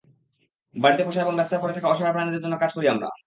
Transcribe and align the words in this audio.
বাড়িতে 0.75 1.03
পোষা 1.03 1.21
এবং 1.21 1.33
রাস্তায় 1.35 1.61
পড়ে 1.61 1.75
থাকা 1.75 1.87
অসহায় 1.89 2.13
প্রাণীদের 2.15 2.43
জন্য 2.43 2.55
কাজ 2.59 2.71
করি 2.73 2.87
আমরা। 2.87 3.07